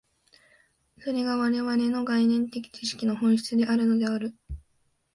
[0.97, 4.33] それが我々の概念的知識の本質であるのである。